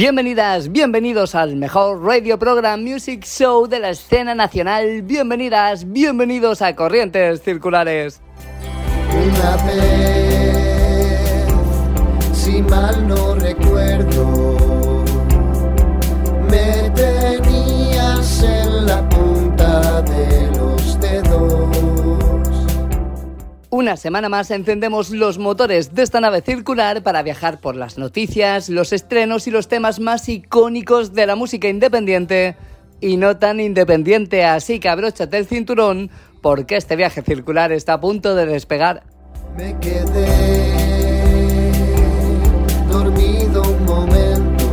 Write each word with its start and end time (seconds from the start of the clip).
Bienvenidas, 0.00 0.72
bienvenidos 0.72 1.34
al 1.34 1.56
mejor 1.56 2.02
radio 2.02 2.38
program 2.38 2.82
music 2.82 3.22
show 3.26 3.66
de 3.66 3.80
la 3.80 3.90
escena 3.90 4.34
nacional. 4.34 5.02
Bienvenidas, 5.02 5.92
bienvenidos 5.92 6.62
a 6.62 6.74
Corrientes 6.74 7.42
Circulares. 7.42 8.22
Una 9.12 9.56
vez, 9.66 11.48
si 12.32 12.62
mal 12.62 13.06
no 13.06 13.34
recuerdo, 13.34 15.04
me 16.50 16.88
tenías 16.94 18.42
en 18.42 18.86
la 18.86 19.06
punta 19.06 20.00
de 20.00 20.59
Una 23.72 23.96
semana 23.96 24.28
más 24.28 24.50
encendemos 24.50 25.10
los 25.10 25.38
motores 25.38 25.94
de 25.94 26.02
esta 26.02 26.20
nave 26.20 26.42
circular 26.42 27.04
para 27.04 27.22
viajar 27.22 27.60
por 27.60 27.76
las 27.76 27.98
noticias, 27.98 28.68
los 28.68 28.92
estrenos 28.92 29.46
y 29.46 29.52
los 29.52 29.68
temas 29.68 30.00
más 30.00 30.28
icónicos 30.28 31.14
de 31.14 31.24
la 31.24 31.36
música 31.36 31.68
independiente 31.68 32.56
y 33.00 33.16
no 33.16 33.36
tan 33.36 33.60
independiente, 33.60 34.44
así 34.44 34.80
que 34.80 34.88
abróchate 34.88 35.38
el 35.38 35.46
cinturón 35.46 36.10
porque 36.42 36.76
este 36.76 36.96
viaje 36.96 37.22
circular 37.22 37.70
está 37.70 37.92
a 37.92 38.00
punto 38.00 38.34
de 38.34 38.46
despegar. 38.46 39.04
Me 39.56 39.78
quedé 39.78 40.74
dormido 42.90 43.62
un 43.62 43.84
momento 43.84 44.64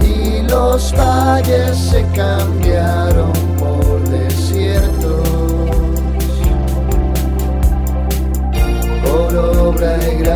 y 0.00 0.42
los 0.48 0.92
valles 0.92 1.78
se 1.78 2.04
cambiaron 2.16 3.53
por 9.14 9.36
obra 9.36 9.96
y 9.96 10.16
de 10.22 10.32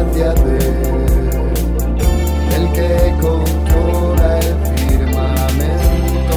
el 2.57 2.73
que 2.73 3.13
controla 3.21 4.39
el 4.39 4.55
firmamento. 4.79 6.37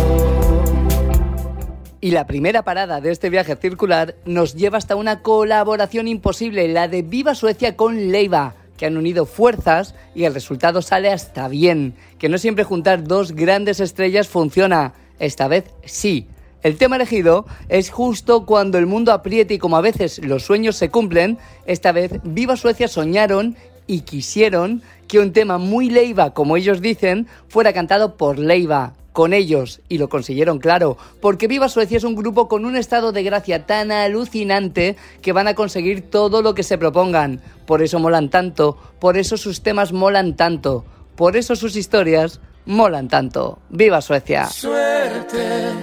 Y 2.01 2.09
la 2.09 2.25
primera 2.25 2.63
parada 2.63 2.99
de 2.99 3.11
este 3.11 3.29
viaje 3.29 3.55
circular 3.55 4.15
nos 4.25 4.55
lleva 4.55 4.79
hasta 4.79 4.95
una 4.95 5.21
colaboración 5.21 6.07
imposible, 6.07 6.67
la 6.67 6.87
de 6.87 7.03
Viva 7.03 7.35
Suecia 7.35 7.75
con 7.75 8.11
Leiva, 8.11 8.55
que 8.75 8.87
han 8.87 8.97
unido 8.97 9.27
fuerzas 9.27 9.93
y 10.15 10.23
el 10.23 10.33
resultado 10.33 10.81
sale 10.81 11.11
hasta 11.11 11.47
bien, 11.47 11.93
que 12.17 12.27
no 12.27 12.39
siempre 12.39 12.63
juntar 12.63 13.03
dos 13.03 13.33
grandes 13.33 13.79
estrellas 13.79 14.27
funciona, 14.27 14.93
esta 15.19 15.47
vez 15.47 15.65
sí. 15.85 16.27
El 16.63 16.77
tema 16.77 16.97
elegido 16.97 17.45
es 17.69 17.89
justo 17.89 18.45
cuando 18.45 18.77
el 18.77 18.85
mundo 18.85 19.11
apriete 19.13 19.55
y 19.55 19.57
como 19.57 19.77
a 19.77 19.81
veces 19.81 20.19
los 20.23 20.43
sueños 20.43 20.75
se 20.75 20.89
cumplen, 20.89 21.39
esta 21.65 21.91
vez 21.91 22.19
Viva 22.23 22.55
Suecia 22.55 22.87
soñaron 22.87 23.55
y 23.87 24.01
quisieron 24.01 24.83
que 25.07 25.19
un 25.19 25.33
tema 25.33 25.57
muy 25.57 25.89
Leiva, 25.89 26.33
como 26.33 26.57
ellos 26.57 26.81
dicen, 26.81 27.27
fuera 27.47 27.73
cantado 27.73 28.15
por 28.15 28.37
Leiva, 28.37 28.93
con 29.11 29.33
ellos, 29.33 29.81
y 29.89 29.97
lo 29.97 30.07
consiguieron, 30.07 30.59
claro, 30.59 30.97
porque 31.19 31.47
Viva 31.47 31.67
Suecia 31.67 31.97
es 31.97 32.03
un 32.03 32.15
grupo 32.15 32.47
con 32.47 32.63
un 32.63 32.77
estado 32.77 33.11
de 33.11 33.23
gracia 33.23 33.65
tan 33.65 33.91
alucinante 33.91 34.95
que 35.21 35.33
van 35.33 35.47
a 35.47 35.55
conseguir 35.55 36.09
todo 36.09 36.41
lo 36.41 36.55
que 36.55 36.63
se 36.63 36.77
propongan. 36.77 37.41
Por 37.65 37.81
eso 37.81 37.99
molan 37.99 38.29
tanto, 38.29 38.77
por 38.99 39.17
eso 39.17 39.35
sus 39.35 39.61
temas 39.61 39.91
molan 39.91 40.35
tanto, 40.35 40.85
por 41.15 41.35
eso 41.35 41.55
sus 41.55 41.75
historias 41.75 42.39
molan 42.65 43.09
tanto. 43.09 43.59
¡Viva 43.69 44.01
Suecia! 44.01 44.47
Suerte, 44.47 45.73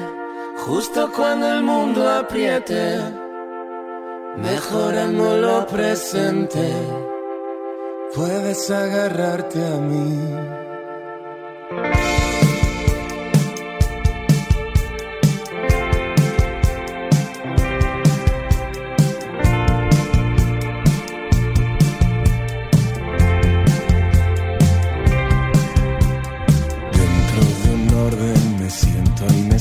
justo 0.66 1.10
cuando 1.14 1.52
el 1.52 1.62
mundo 1.62 2.08
apriete, 2.08 3.00
mejorando 4.36 5.36
lo 5.36 5.66
presente, 5.66 6.72
puedes 8.14 8.70
agarrarte 8.70 9.64
a 9.64 9.80
mí. 9.80 10.38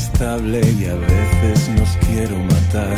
Inestable 0.07 0.61
y 0.79 0.85
a 0.85 0.95
veces 0.95 1.69
nos 1.69 1.89
quiero 2.07 2.37
matar. 2.37 2.95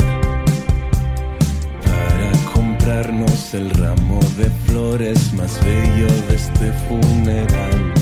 Para 1.84 2.52
comprarnos 2.52 3.54
el 3.54 3.70
ramo 3.70 4.20
de 4.36 4.50
flores 4.66 5.32
más 5.34 5.58
bello 5.64 6.06
de 6.28 6.36
este 6.36 6.72
funeral. 6.88 7.92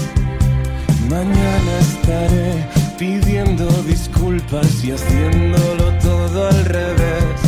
Mañana 1.08 1.78
estaré 1.80 2.66
pidiendo 2.98 3.66
disculpas 3.86 4.84
y 4.84 4.92
haciéndolo 4.92 5.92
todo 6.02 6.48
al 6.48 6.64
revés. 6.64 7.40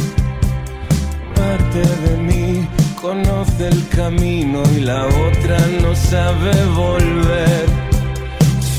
Parte 1.35 1.81
de 1.81 2.17
mí 2.19 2.69
conoce 3.01 3.69
el 3.69 3.89
camino 3.89 4.63
y 4.77 4.81
la 4.81 5.07
otra 5.07 5.59
no 5.83 5.95
sabe 5.95 6.53
volver. 6.75 7.67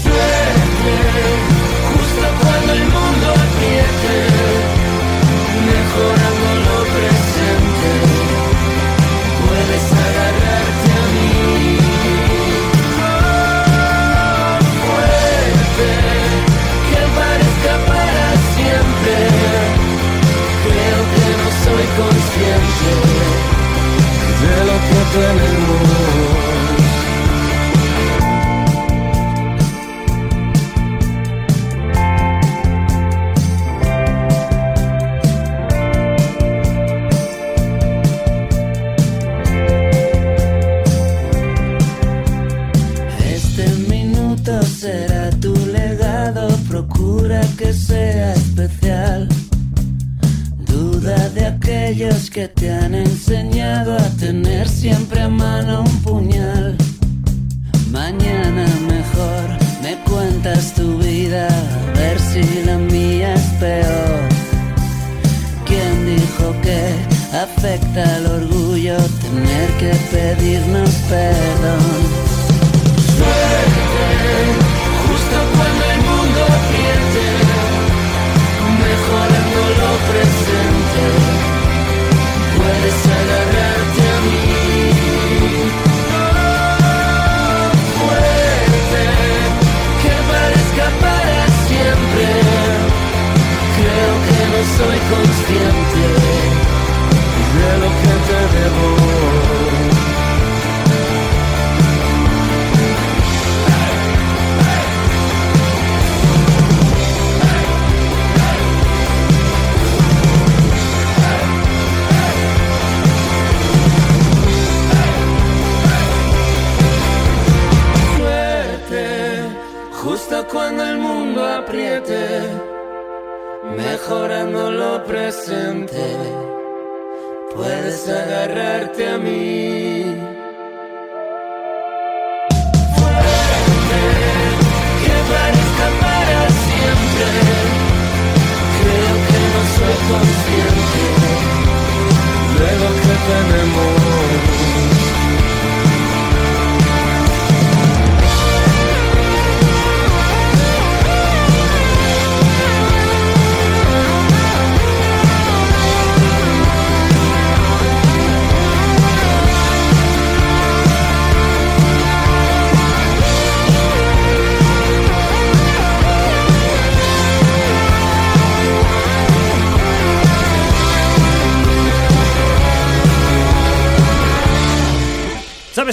Justo 0.04 1.61
cuando 2.40 2.74
el 2.74 2.84
mundo 2.96 3.28
apriete, 3.46 4.16
mejorando 5.72 6.50
lo 6.66 6.78
presente, 6.96 7.92
puedes 9.42 9.86
agarrarte 10.08 10.90
a 11.00 11.06
mí. 11.14 11.34
Fuerte, 14.86 15.90
que 16.90 17.02
parezca 17.20 17.74
para 17.92 18.28
siempre, 18.56 19.16
creo 20.66 21.02
que 21.14 21.26
no 21.40 21.48
soy 21.64 21.86
consciente 22.00 22.92
de 24.42 24.56
lo 24.70 24.78
que 24.88 25.00
tenemos. 25.16 26.31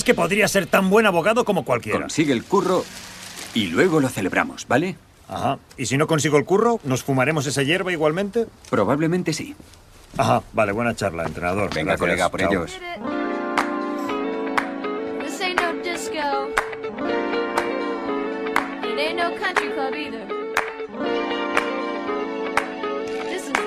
que 0.08 0.14
podría 0.14 0.48
ser 0.48 0.64
tan 0.64 0.88
buen 0.88 1.04
abogado 1.04 1.44
como 1.44 1.66
cualquiera. 1.66 2.00
Consigue 2.00 2.32
el 2.32 2.42
curro 2.42 2.82
y 3.52 3.66
luego 3.66 4.00
lo 4.00 4.08
celebramos, 4.08 4.66
¿vale? 4.66 4.96
Ajá. 5.28 5.58
¿Y 5.76 5.84
si 5.84 5.98
no 5.98 6.06
consigo 6.06 6.38
el 6.38 6.46
curro, 6.46 6.80
nos 6.84 7.02
fumaremos 7.02 7.44
esa 7.44 7.62
hierba 7.62 7.92
igualmente? 7.92 8.46
Probablemente 8.70 9.34
sí. 9.34 9.54
Ajá. 10.16 10.42
Vale, 10.54 10.72
buena 10.72 10.96
charla, 10.96 11.26
entrenador. 11.26 11.68
Venga, 11.74 11.96
Gracias. 11.96 12.00
colega, 12.00 12.30
por 12.30 12.40
Chao. 12.40 12.50
ellos. 12.50 12.72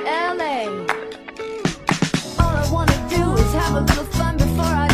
LA. 0.03 0.65
All 2.39 2.55
I 2.55 2.69
wanna 2.71 3.07
do 3.09 3.33
is 3.35 3.53
have 3.53 3.75
a 3.75 3.81
little 3.81 4.03
fun 4.05 4.37
before 4.37 4.65
I 4.65 4.90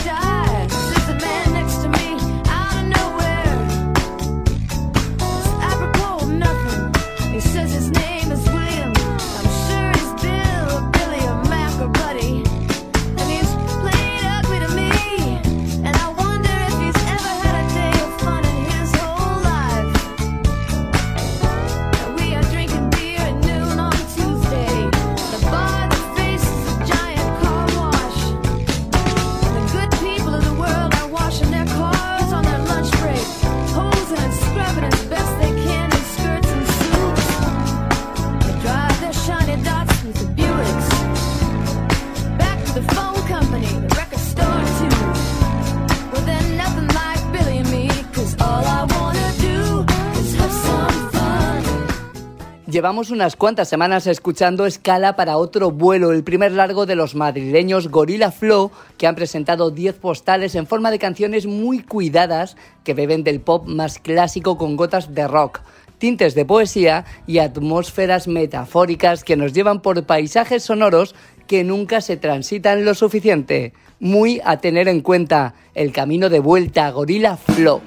Llevamos 52.78 53.10
unas 53.10 53.36
cuantas 53.36 53.70
semanas 53.70 54.06
escuchando 54.06 54.68
Escala 54.68 55.16
para 55.16 55.38
otro 55.38 55.72
vuelo, 55.72 56.12
el 56.12 56.24
primer 56.24 56.52
largo 56.52 56.86
de 56.86 56.94
los 56.94 57.16
madrileños 57.16 57.88
Gorilla 57.88 58.30
Flow, 58.30 58.70
que 59.00 59.08
han 59.08 59.16
presentado 59.16 59.72
10 59.72 59.96
postales 59.96 60.54
en 60.54 60.68
forma 60.68 60.92
de 60.92 61.00
canciones 61.00 61.48
muy 61.48 61.82
cuidadas 61.82 62.56
que 62.84 62.94
beben 62.94 63.24
del 63.24 63.42
pop 63.42 63.66
más 63.66 63.98
clásico 63.98 64.60
con 64.60 64.76
gotas 64.76 65.16
de 65.16 65.28
rock 65.28 65.62
tintes 65.98 66.36
de 66.36 66.46
poesía 66.46 67.06
y 67.26 67.40
atmósferas 67.40 68.28
metafóricas 68.28 69.24
que 69.24 69.38
nos 69.38 69.54
llevan 69.54 69.82
por 69.82 70.06
paisajes 70.06 70.62
sonoros 70.62 71.16
que 71.48 71.64
nunca 71.64 72.00
se 72.02 72.16
transitan 72.16 72.86
lo 72.86 72.94
suficiente. 72.94 73.74
Muy 74.00 74.40
a 74.46 74.58
tener 74.58 74.88
en 74.88 75.02
cuenta 75.02 75.56
el 75.74 75.92
camino 75.92 76.30
de 76.30 76.42
vuelta 76.42 76.86
a 76.86 76.92
Gorila 76.92 77.38
Flow. 77.38 77.82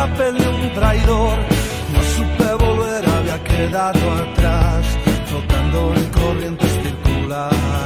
papel 0.00 0.38
de 0.38 0.48
un 0.48 0.72
traidor. 0.72 1.38
No 1.92 2.00
supe 2.14 2.48
volver, 2.64 3.02
había 3.16 3.38
quedado 3.44 4.04
atrás, 4.22 4.86
flotando 5.26 5.94
en 5.94 6.06
corriente 6.20 6.66
circular. 6.68 7.79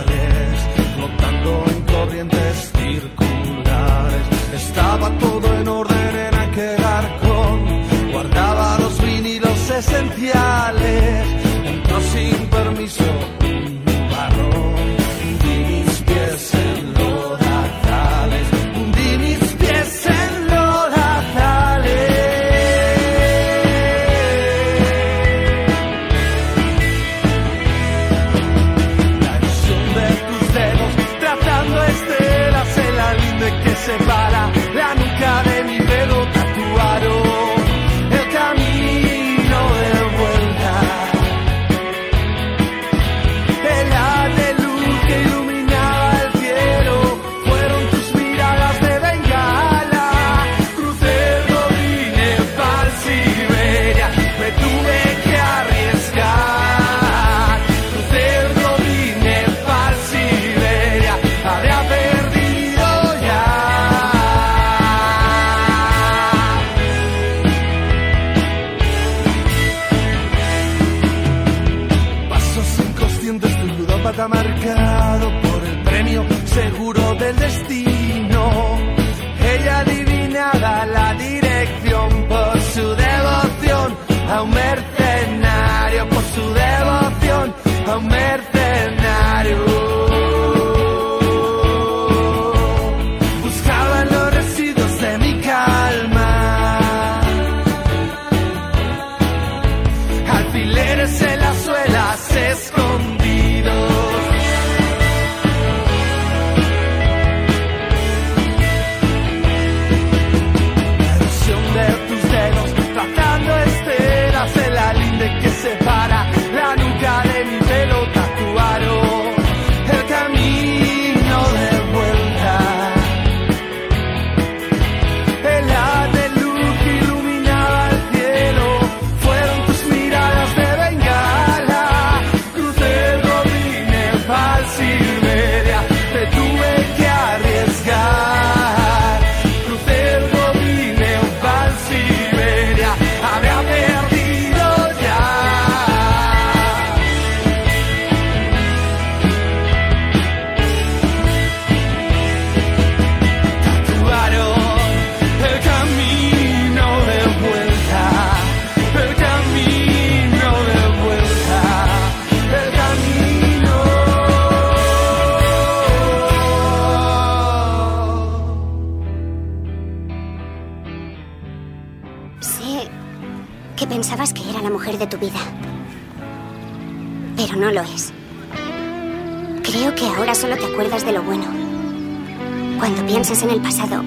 El 183.54 183.60
pasado, 183.60 184.02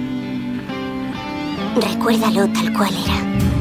recuérdalo 1.81 2.49
tal 2.49 2.73
cual 2.73 2.93
era. 2.93 3.56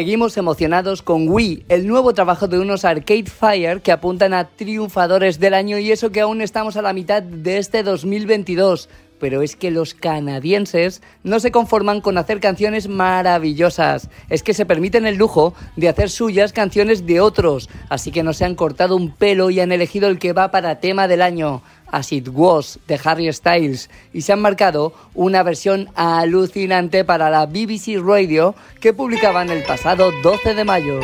Seguimos 0.00 0.38
emocionados 0.38 1.02
con 1.02 1.28
Wii, 1.28 1.66
el 1.68 1.86
nuevo 1.86 2.14
trabajo 2.14 2.48
de 2.48 2.58
unos 2.58 2.86
Arcade 2.86 3.26
Fire 3.26 3.82
que 3.82 3.92
apuntan 3.92 4.32
a 4.32 4.48
triunfadores 4.48 5.38
del 5.38 5.52
año 5.52 5.76
y 5.76 5.92
eso 5.92 6.10
que 6.10 6.22
aún 6.22 6.40
estamos 6.40 6.78
a 6.78 6.80
la 6.80 6.94
mitad 6.94 7.22
de 7.22 7.58
este 7.58 7.82
2022. 7.82 8.88
Pero 9.18 9.42
es 9.42 9.56
que 9.56 9.70
los 9.70 9.92
canadienses 9.92 11.02
no 11.22 11.38
se 11.38 11.50
conforman 11.50 12.00
con 12.00 12.16
hacer 12.16 12.40
canciones 12.40 12.88
maravillosas, 12.88 14.08
es 14.30 14.42
que 14.42 14.54
se 14.54 14.64
permiten 14.64 15.04
el 15.04 15.16
lujo 15.16 15.52
de 15.76 15.90
hacer 15.90 16.08
suyas 16.08 16.54
canciones 16.54 17.04
de 17.04 17.20
otros, 17.20 17.68
así 17.90 18.10
que 18.10 18.22
no 18.22 18.32
se 18.32 18.46
han 18.46 18.54
cortado 18.54 18.96
un 18.96 19.14
pelo 19.14 19.50
y 19.50 19.60
han 19.60 19.70
elegido 19.70 20.08
el 20.08 20.18
que 20.18 20.32
va 20.32 20.50
para 20.50 20.80
tema 20.80 21.08
del 21.08 21.20
año. 21.20 21.62
As 21.90 22.12
It 22.12 22.28
Was 22.32 22.78
de 22.86 23.00
Harry 23.04 23.32
Styles 23.32 23.90
y 24.12 24.22
se 24.22 24.32
han 24.32 24.40
marcado 24.40 24.92
una 25.14 25.42
versión 25.42 25.88
alucinante 25.94 27.04
para 27.04 27.30
la 27.30 27.46
BBC 27.46 28.00
Radio 28.04 28.54
que 28.80 28.92
publicaban 28.92 29.50
el 29.50 29.62
pasado 29.62 30.10
12 30.22 30.54
de 30.54 30.64
mayo. 30.64 31.00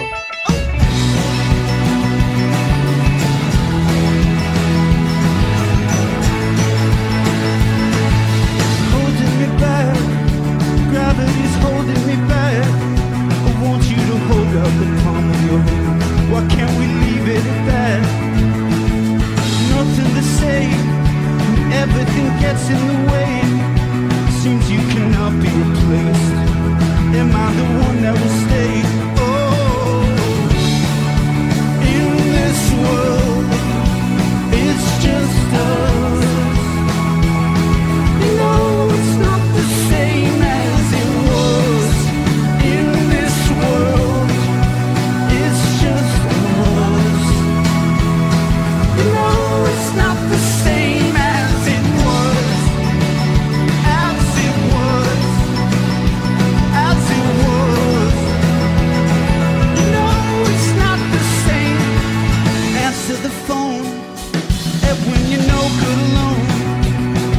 When 64.95 65.27
you're 65.31 65.47
no. 65.47 65.67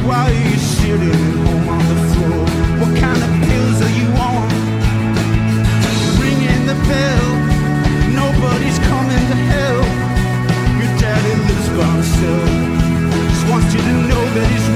Why 0.08 0.24
are 0.24 0.32
you 0.32 0.56
sitting 0.56 1.12
home 1.44 1.68
on 1.68 1.84
the 1.90 1.96
floor? 2.12 2.44
What 2.80 2.92
kind 2.96 3.20
of 3.26 3.30
pills 3.46 3.78
are 3.82 3.94
you 4.00 4.08
on? 4.16 4.48
Ringing 6.20 6.64
the 6.64 6.78
bell, 6.88 7.28
nobody's 8.16 8.78
coming 8.88 9.24
to 9.32 9.36
help. 9.52 9.88
Your 10.80 10.92
daddy 10.96 11.34
lives 11.44 11.68
by 11.76 11.88
himself, 11.92 12.48
just 13.28 13.44
wants 13.50 13.74
you 13.74 13.80
to 13.80 13.94
know 14.08 14.24
that 14.36 14.46
he's 14.52 14.67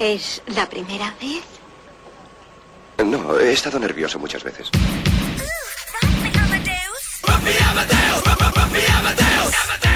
¿Es 0.00 0.40
la 0.46 0.66
primera 0.66 1.14
vez? 1.20 1.44
No, 3.04 3.38
he 3.38 3.52
estado 3.52 3.78
nervioso 3.78 4.18
muchas 4.18 4.42
veces. 4.42 4.70
¡Papi 4.70 6.38
Amadeus! 6.38 7.20
¡Papi 7.20 7.50
Amadeus! 7.68 8.22
¡Papi 8.24 8.80
Amadeus! 8.96 9.89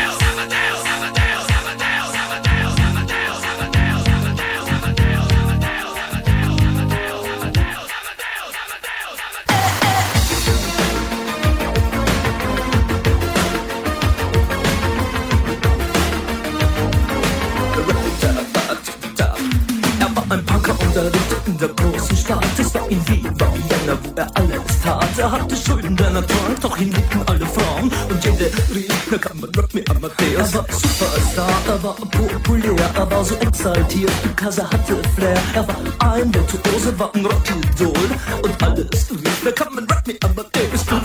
Hatte 25.95 25.97
Schulden, 25.97 25.97
denn 25.97 26.17
er 26.17 26.27
trank, 26.27 26.61
doch 26.61 26.79
ihn 26.79 26.93
liebten 26.93 27.23
alle 27.27 27.47
Frauen. 27.47 27.91
Und 28.09 28.25
jede 28.25 28.51
rief, 28.75 29.11
na 29.11 29.19
kann 29.19 29.41
man 29.41 29.51
Rock 29.55 29.75
me 29.75 29.83
Amadeus. 29.91 30.53
Er 30.53 30.55
war 30.55 30.67
Superstar, 30.71 31.61
er 31.69 31.83
war 31.83 31.95
populär, 31.95 32.91
er 32.95 33.11
war 33.11 33.25
so 33.25 33.35
exaltiert, 33.37 34.13
because 34.23 34.61
er 34.61 34.71
hatte 34.71 34.97
Flair. 35.15 35.43
Er 35.55 35.69
war 35.69 35.77
ein 36.13 36.35
Virtuose, 36.35 36.99
war 36.99 37.15
ein 37.15 37.27
Rockidol. 37.27 38.11
Und 38.43 38.63
alles 38.63 39.11
rief, 39.11 39.43
na 39.45 39.51
kann 39.51 39.75
man 39.75 39.87
Rock 39.87 40.07
me 40.07 40.15
Amadeus. 40.23 40.85
Du 40.87 40.97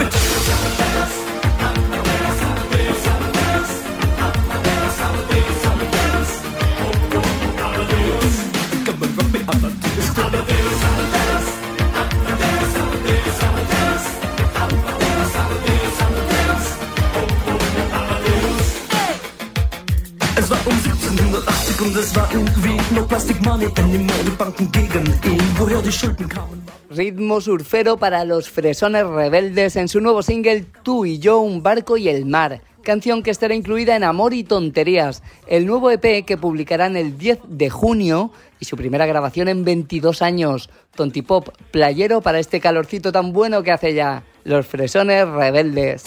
Ritmo 26.90 27.42
surfero 27.42 27.98
para 27.98 28.24
los 28.24 28.50
fresones 28.50 29.06
rebeldes 29.06 29.76
en 29.76 29.90
su 29.90 30.00
nuevo 30.00 30.24
single 30.24 30.66
Tú 30.84 31.06
y 31.06 31.20
yo, 31.20 31.40
un 31.40 31.62
barco 31.62 31.98
y 31.98 32.08
el 32.08 32.26
mar. 32.26 32.62
Canción 32.84 33.22
que 33.22 33.32
estará 33.32 33.54
incluida 33.54 33.98
en 33.98 34.06
Amor 34.06 34.34
y 34.34 34.46
Tonterías, 34.46 35.24
el 35.46 35.66
nuevo 35.66 35.92
EP 35.92 36.24
que 36.26 36.38
publicarán 36.38 36.96
el 36.96 37.18
10 37.18 37.40
de 37.50 37.70
junio 37.70 38.32
y 38.62 38.66
su 38.66 38.78
primera 38.78 39.06
grabación 39.06 39.50
en 39.50 39.66
22 39.66 40.22
años. 40.22 40.70
Tontipop 40.96 41.50
playero 41.72 42.22
para 42.22 42.40
este 42.40 42.62
calorcito 42.62 43.12
tan 43.12 43.34
bueno 43.34 43.62
que 43.62 43.74
hace 43.74 43.94
ya. 43.94 44.24
Los 44.46 44.66
fresones 44.68 45.28
rebeldes. 45.28 46.06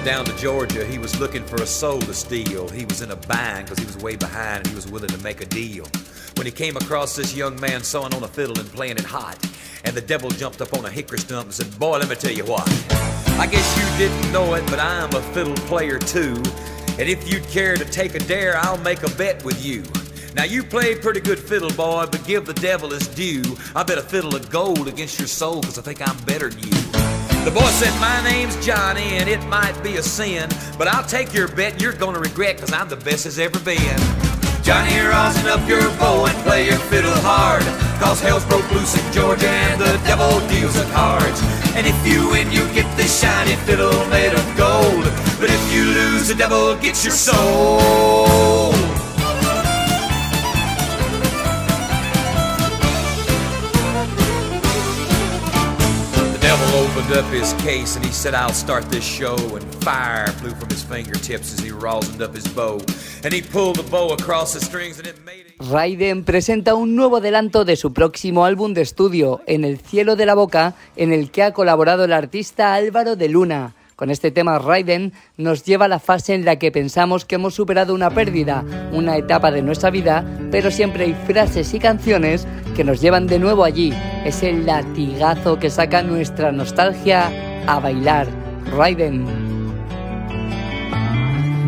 Went 0.00 0.04
down 0.04 0.24
to 0.24 0.36
Georgia. 0.36 0.84
He 0.84 0.98
was 0.98 1.18
looking 1.18 1.44
for 1.44 1.56
a 1.56 1.66
soul 1.66 1.98
to 2.00 2.14
steal. 2.14 2.68
He 2.68 2.84
was 2.84 3.02
in 3.02 3.10
a 3.10 3.16
bind 3.16 3.66
because 3.66 3.78
he 3.78 3.84
was 3.84 3.98
way 3.98 4.16
behind 4.16 4.58
and 4.58 4.68
he 4.68 4.74
was 4.74 4.86
willing 4.90 5.08
to 5.08 5.18
make 5.18 5.40
a 5.40 5.46
deal. 5.46 5.86
When 6.36 6.46
he 6.46 6.52
came 6.52 6.76
across 6.76 7.16
this 7.16 7.34
young 7.34 7.60
man 7.60 7.82
sewing 7.82 8.14
on 8.14 8.22
a 8.22 8.28
fiddle 8.28 8.58
and 8.58 8.68
playing 8.72 8.96
it 8.96 9.04
hot, 9.04 9.38
and 9.84 9.94
the 9.94 10.00
devil 10.00 10.30
jumped 10.30 10.62
up 10.62 10.72
on 10.74 10.84
a 10.84 10.90
hickory 10.90 11.18
stump 11.18 11.46
and 11.46 11.54
said, 11.54 11.78
Boy, 11.78 11.98
let 11.98 12.08
me 12.08 12.16
tell 12.16 12.32
you 12.32 12.44
what. 12.44 13.29
I 13.40 13.46
guess 13.46 13.78
you 13.78 14.06
didn't 14.06 14.32
know 14.32 14.52
it, 14.52 14.66
but 14.66 14.78
I'm 14.78 15.08
a 15.14 15.22
fiddle 15.32 15.56
player 15.66 15.98
too. 15.98 16.34
And 16.98 17.08
if 17.08 17.26
you'd 17.26 17.44
care 17.44 17.74
to 17.74 17.86
take 17.86 18.14
a 18.14 18.18
dare, 18.18 18.58
I'll 18.58 18.76
make 18.76 19.02
a 19.02 19.08
bet 19.16 19.42
with 19.46 19.64
you. 19.64 19.82
Now 20.34 20.44
you 20.44 20.62
played 20.62 21.00
pretty 21.00 21.20
good 21.20 21.38
fiddle, 21.38 21.70
boy, 21.70 22.04
but 22.12 22.22
give 22.26 22.44
the 22.44 22.52
devil 22.52 22.90
his 22.90 23.08
due. 23.08 23.42
I 23.74 23.82
bet 23.82 23.96
a 23.96 24.02
fiddle 24.02 24.36
of 24.36 24.50
gold 24.50 24.88
against 24.88 25.18
your 25.18 25.26
soul, 25.26 25.62
cause 25.62 25.78
I 25.78 25.82
think 25.82 26.06
I'm 26.06 26.22
better 26.24 26.50
than 26.50 26.58
you. 26.58 26.70
The 27.46 27.50
boy 27.50 27.64
said, 27.80 27.98
My 27.98 28.22
name's 28.22 28.62
Johnny, 28.62 29.16
and 29.16 29.26
it 29.26 29.42
might 29.46 29.82
be 29.82 29.96
a 29.96 30.02
sin, 30.02 30.50
but 30.76 30.86
I'll 30.86 31.06
take 31.06 31.32
your 31.32 31.48
bet 31.48 31.72
and 31.72 31.80
you're 31.80 31.94
gonna 31.94 32.20
regret, 32.20 32.58
cause 32.58 32.74
I'm 32.74 32.90
the 32.90 32.96
best 32.96 33.24
as 33.24 33.38
ever 33.38 33.58
been. 33.60 34.19
Johnny, 34.62 34.98
rosin 35.00 35.46
up 35.48 35.66
your 35.66 35.80
bow 35.98 36.26
and 36.26 36.36
play 36.44 36.66
your 36.66 36.78
fiddle 36.90 37.14
hard, 37.22 37.62
cause 37.98 38.20
hell's 38.20 38.44
broke 38.44 38.70
loose 38.72 38.94
in 38.94 39.12
Georgia 39.12 39.48
and 39.48 39.80
the 39.80 39.98
devil 40.04 40.38
deals 40.48 40.74
the 40.74 40.84
cards. 40.92 41.40
And 41.74 41.86
if 41.86 41.96
you 42.06 42.30
win, 42.30 42.52
you 42.52 42.64
get 42.74 42.86
this 42.96 43.20
shiny 43.20 43.56
fiddle 43.64 44.06
made 44.08 44.32
of 44.32 44.44
gold, 44.56 45.04
but 45.40 45.48
if 45.50 45.72
you 45.72 45.84
lose, 45.84 46.28
the 46.28 46.34
devil 46.34 46.76
gets 46.76 47.04
your 47.04 47.14
soul. 47.14 48.72
The 56.32 56.38
devil 56.40 56.78
opened 56.80 57.12
up 57.16 57.24
his 57.32 57.54
case 57.62 57.96
and 57.96 58.04
he 58.04 58.12
said, 58.12 58.34
I'll 58.34 58.52
start 58.52 58.90
this 58.90 59.04
show. 59.04 59.36
And 59.36 59.69
fire 59.80 60.26
flew 60.38 60.50
from 60.50 60.68
his 60.70 60.82
fingertips 60.82 61.52
as 61.52 61.60
he 61.60 61.70
rosined 61.70 62.22
up 62.22 62.34
his 62.34 62.46
bow. 62.54 62.78
And 63.24 63.32
he 63.32 63.42
pulled 63.42 63.76
the 63.76 63.90
bow 63.90 64.12
across 64.12 64.54
the 64.54 64.60
strings 64.60 64.98
and 64.98 65.06
it 65.06 65.24
made. 65.24 65.54
Raiden 65.60 66.24
presenta 66.24 66.74
un 66.74 66.96
nuevo 66.96 67.18
adelanto 67.18 67.64
de 67.64 67.76
su 67.76 67.92
próximo 67.92 68.44
álbum 68.44 68.72
de 68.72 68.80
estudio, 68.82 69.42
En 69.46 69.64
el 69.64 69.78
cielo 69.78 70.16
de 70.16 70.26
la 70.26 70.34
boca, 70.34 70.74
en 70.96 71.12
el 71.12 71.30
que 71.30 71.42
ha 71.42 71.52
colaborado 71.52 72.04
el 72.04 72.12
artista 72.12 72.74
Álvaro 72.74 73.16
de 73.16 73.28
Luna. 73.28 73.74
Con 74.00 74.10
este 74.10 74.30
tema 74.30 74.58
Raiden 74.58 75.12
nos 75.36 75.62
lleva 75.62 75.84
a 75.84 75.88
la 75.88 75.98
fase 75.98 76.32
en 76.32 76.46
la 76.46 76.56
que 76.56 76.72
pensamos 76.72 77.26
que 77.26 77.34
hemos 77.34 77.54
superado 77.54 77.92
una 77.92 78.08
pérdida, 78.08 78.64
una 78.92 79.18
etapa 79.18 79.50
de 79.50 79.60
nuestra 79.60 79.90
vida, 79.90 80.24
pero 80.50 80.70
siempre 80.70 81.04
hay 81.04 81.14
frases 81.26 81.74
y 81.74 81.78
canciones 81.78 82.46
que 82.74 82.82
nos 82.82 83.02
llevan 83.02 83.26
de 83.26 83.38
nuevo 83.38 83.62
allí. 83.62 83.92
Es 84.24 84.42
el 84.42 84.64
latigazo 84.64 85.58
que 85.58 85.68
saca 85.68 86.02
nuestra 86.02 86.50
nostalgia 86.50 87.30
a 87.66 87.78
bailar. 87.78 88.26
Raiden. 88.74 89.49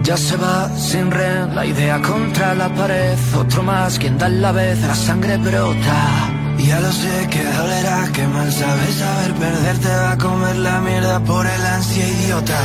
Ya 0.02 0.16
se 0.16 0.36
va 0.36 0.68
sin 0.76 1.10
red, 1.10 1.52
la 1.54 1.64
idea 1.64 2.00
contra 2.02 2.54
la 2.54 2.68
pared. 2.74 3.16
Otro 3.36 3.62
más, 3.62 3.98
quien 3.98 4.18
da 4.18 4.28
la 4.28 4.50
vez, 4.50 4.80
la 4.80 4.94
sangre 4.94 5.36
brota. 5.36 6.32
Ya 6.58 6.80
lo 6.80 6.92
sé 6.92 7.28
que 7.30 7.44
dolerá, 7.44 8.08
que 8.12 8.26
mal 8.26 8.52
sabes 8.52 8.94
saber 8.94 9.32
perderte 9.34 9.88
va 9.88 10.12
a 10.12 10.18
comer 10.18 10.56
la 10.56 10.80
mierda 10.80 11.20
por 11.20 11.46
el 11.46 11.66
ansia 11.66 12.08
idiota. 12.08 12.58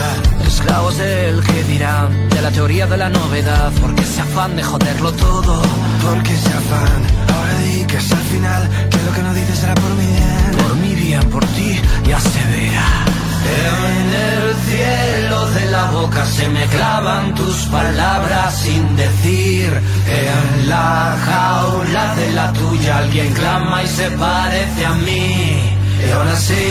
Esclavos 0.45 0.97
del 0.97 1.43
que 1.43 1.63
dirán, 1.63 2.29
de 2.29 2.41
la 2.41 2.51
teoría 2.51 2.85
de 2.87 2.97
la 2.97 3.09
novedad, 3.09 3.71
porque 3.81 4.01
ese 4.01 4.21
afán 4.21 4.55
de 4.55 4.63
joderlo 4.63 5.11
todo. 5.13 5.61
Porque 6.03 6.33
ese 6.33 6.49
afán, 6.49 7.01
ahora 7.33 7.57
di 7.59 7.85
que 7.85 7.97
es 7.97 8.11
al 8.11 8.25
final, 8.33 8.69
que 8.89 8.97
lo 9.03 9.11
que 9.13 9.21
no 9.23 9.33
dices 9.33 9.59
será 9.59 9.75
por 9.75 9.91
mi 9.95 10.05
bien. 10.05 10.63
Por 10.63 10.75
mi 10.77 10.95
bien, 10.95 11.29
por 11.29 11.45
ti, 11.45 11.79
ya 12.07 12.19
se 12.19 12.43
verá. 12.51 13.16
En 13.47 14.07
el 14.29 14.55
cielo 14.69 15.49
de 15.51 15.65
la 15.71 15.85
boca 15.91 16.25
se 16.25 16.47
me 16.49 16.65
clavan 16.67 17.33
tus 17.35 17.55
palabras 17.67 18.55
sin 18.61 18.95
decir. 18.95 19.69
En 20.07 20.69
la 20.69 21.15
jaula 21.25 22.15
de 22.15 22.31
la 22.33 22.51
tuya 22.53 22.97
alguien 22.97 23.33
clama 23.33 23.83
y 23.83 23.87
se 23.87 24.09
parece 24.11 24.85
a 24.85 24.93
mí. 24.93 25.77
Y 26.05 26.11
aún 26.11 26.27
así, 26.27 26.67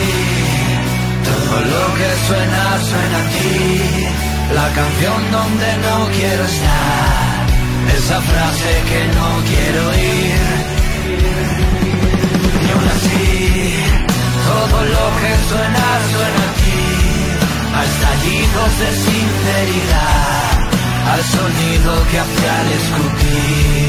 todo 1.29 1.55
lo 1.73 1.85
que 1.97 2.09
suena, 2.27 2.63
suena 2.89 3.17
a 3.23 3.29
ti. 3.35 4.07
La 4.53 4.67
canción 4.79 5.19
donde 5.31 5.69
no 5.85 5.95
quiero 6.15 6.43
estar. 6.43 7.47
Esa 7.97 8.21
frase 8.21 8.71
que 8.89 9.01
no 9.17 9.29
quiero 9.49 9.89
oír. 9.89 10.76
Todo 14.69 14.81
lo 14.83 15.05
que 15.19 15.31
suena, 15.49 15.85
suena 16.11 16.43
a 16.43 16.53
ti. 16.59 16.83
A 17.75 17.83
estallidos 17.83 18.79
de 18.79 18.89
sinceridad. 19.05 20.53
Al 21.13 21.23
sonido 21.23 22.07
que 22.09 22.19
hace 22.19 22.49
al. 22.49 23.86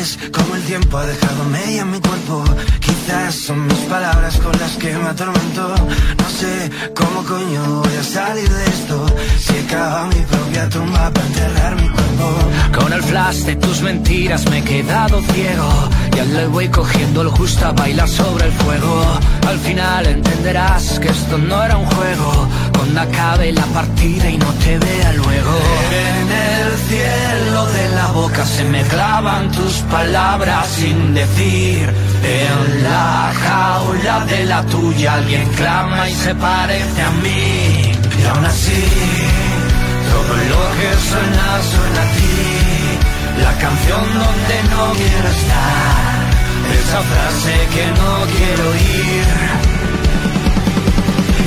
Ves 0.00 0.18
como 0.32 0.54
el 0.54 0.62
tiempo 0.62 0.96
ha 0.98 1.06
dejado 1.06 1.44
media 1.44 1.82
en 1.82 1.90
mi 1.90 2.00
cuerpo. 2.00 2.44
Quizás 2.80 3.34
son 3.34 3.66
mis 3.66 3.82
palabras 3.94 4.36
con 4.38 4.52
las 4.58 4.72
que 4.76 4.94
me 4.96 5.08
atormento. 5.08 5.74
No 6.22 6.28
sé 6.40 6.70
cómo 6.94 7.22
coño 7.24 7.82
voy 7.82 7.96
a 7.96 8.04
salir 8.04 8.48
de 8.48 8.64
esto. 8.64 9.06
Si 9.38 9.56
he 9.56 9.64
cavado 9.66 10.06
mi 10.08 10.22
propia 10.32 10.68
tumba 10.68 11.10
para 11.10 11.26
enterrar 11.26 11.74
mi 11.76 11.88
cuerpo. 11.88 12.10
Con 12.78 12.92
el 12.92 13.02
flash 13.02 13.40
de 13.48 13.56
tus 13.56 13.82
mentiras 13.82 14.48
me 14.50 14.58
he 14.58 14.62
quedado 14.62 15.20
ciego 15.32 15.88
Ya 16.14 16.24
le 16.24 16.46
voy 16.46 16.68
cogiendo 16.68 17.22
el 17.22 17.28
justo 17.28 17.66
a 17.66 17.72
bailar 17.72 18.08
sobre 18.08 18.46
el 18.46 18.52
fuego 18.52 19.18
Al 19.48 19.58
final 19.58 20.06
entenderás 20.06 21.00
que 21.00 21.08
esto 21.08 21.36
no 21.38 21.64
era 21.64 21.76
un 21.76 21.86
juego 21.86 22.48
Cuando 22.76 23.00
acabe 23.00 23.52
la 23.52 23.64
partida 23.66 24.30
y 24.30 24.38
no 24.38 24.52
te 24.64 24.78
vea 24.78 25.12
luego 25.14 25.58
En 25.90 26.30
el 26.30 26.78
cielo 26.88 26.99
se 28.44 28.64
me 28.64 28.82
clavan 28.84 29.50
tus 29.52 29.74
palabras 29.90 30.66
sin 30.68 31.14
decir 31.14 31.88
En 32.24 32.82
la 32.82 33.32
jaula 33.42 34.24
de 34.26 34.44
la 34.44 34.62
tuya 34.64 35.14
alguien 35.14 35.48
clama 35.50 36.08
y 36.08 36.14
se 36.14 36.34
parece 36.34 37.02
a 37.02 37.10
mí 37.22 37.92
Y 38.20 38.26
aún 38.26 38.44
así 38.44 39.50
todo 40.10 40.36
lo 40.52 40.62
que 40.78 40.90
suena, 41.08 41.46
suena 41.70 42.02
a 42.02 42.12
ti. 42.16 42.34
La 43.44 43.52
canción 43.62 44.04
donde 44.22 44.56
no 44.72 44.82
quiero 45.00 45.28
estar. 45.38 46.14
Esa 46.80 47.00
frase 47.10 47.54
que 47.74 47.84
no 47.98 48.12
quiero 48.34 48.62
oír. 48.74 49.28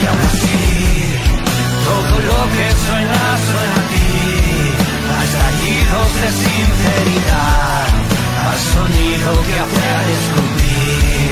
Y 0.02 0.06
aún 0.10 0.24
así, 0.32 0.60
todo 1.90 2.14
lo 2.30 2.40
que 2.56 2.68
suena, 2.86 3.22
suena 3.48 3.80
a 3.82 3.90
ti. 3.92 4.43
A 5.64 5.66
estallidos 5.66 6.14
de 6.22 6.30
sinceridad. 6.44 7.88
Al 8.50 8.60
sonido 8.60 9.32
que 9.48 9.54
hace 9.64 9.84
al 9.98 10.10
escupir. 10.20 11.32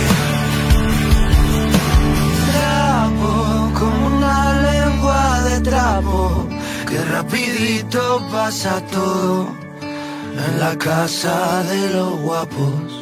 Trapo, 2.51 3.33
como 3.79 4.07
una 4.07 4.37
lengua 4.61 5.41
de 5.41 5.59
trapo. 5.61 6.47
Que 6.87 7.03
rapidito 7.05 8.01
pasa 8.31 8.81
todo 8.87 9.47
en 10.47 10.59
la 10.59 10.77
casa 10.77 11.63
de 11.63 11.89
los 11.89 12.19
guapos. 12.21 13.00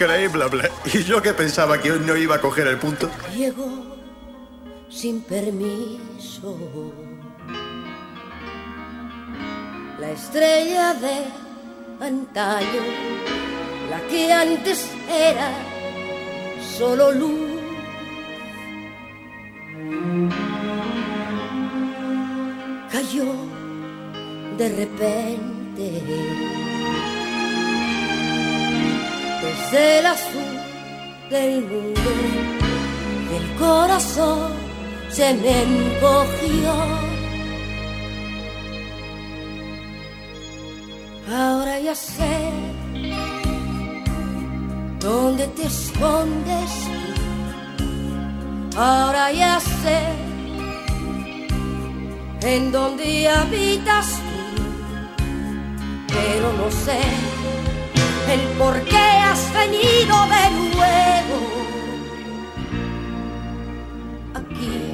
Increíble. 0.00 0.70
Y 0.94 1.02
yo 1.04 1.20
que 1.20 1.34
pensaba 1.34 1.78
que 1.78 1.92
hoy 1.92 2.00
no 2.00 2.16
iba 2.16 2.36
a 2.36 2.40
coger 2.40 2.66
el 2.68 2.78
punto. 2.78 3.10
Llegó 3.36 3.98
sin 4.88 5.20
permiso. 5.20 6.56
La 9.98 10.10
estrella 10.10 10.94
de 10.94 11.24
antaño, 12.02 12.82
la 13.90 14.00
que 14.08 14.32
antes 14.32 14.90
era 15.06 15.52
solo 16.78 17.12
luz. 17.12 17.60
Cayó 22.90 23.34
de 24.56 24.68
repente 24.76 26.69
el 29.72 30.06
azul 30.06 30.58
del 31.28 31.62
mundo, 31.62 32.10
el 33.36 33.58
corazón 33.58 34.52
se 35.08 35.34
me 35.34 35.62
encogió. 35.62 36.74
Ahora 41.32 41.78
ya 41.80 41.94
sé 41.94 42.50
dónde 45.00 45.46
te 45.48 45.66
escondes. 45.66 46.70
Ahora 48.76 49.32
ya 49.32 49.60
sé 49.60 50.00
en 52.42 52.72
dónde 52.72 53.28
habitas. 53.28 54.18
Pero 56.08 56.52
no 56.52 56.70
sé 56.70 57.00
el 58.32 58.40
por 58.58 58.80
qué 58.84 58.96
has 58.96 59.52
venido 59.52 60.16
de 60.34 60.50
nuevo. 60.74 61.38
Aquí 64.34 64.89